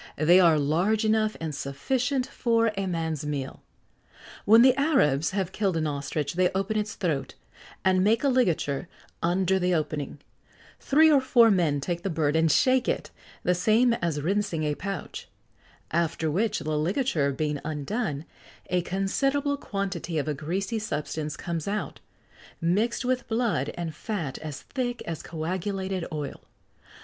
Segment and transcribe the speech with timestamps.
[0.17, 3.61] They are large enough and sufficient for a man's meal.
[4.45, 7.35] When the Arabs have killed an ostrich they open its throat,
[7.85, 8.87] and make a ligature
[9.21, 10.17] under the opening;
[10.79, 13.11] three or four men take the bird, and shake it,
[13.43, 15.27] the same as rincing a pouch;
[15.91, 18.25] after which, the ligature being undone,
[18.71, 21.99] a considerable quantity of a greasy substance comes out,
[22.59, 26.41] mixed with blood and fat as thick as coagulated oil.